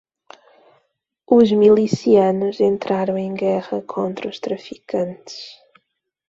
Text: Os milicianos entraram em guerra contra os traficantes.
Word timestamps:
Os 1.37 1.47
milicianos 1.61 2.55
entraram 2.71 3.15
em 3.19 3.35
guerra 3.35 3.79
contra 3.83 4.27
os 4.31 4.39
traficantes. 4.39 5.37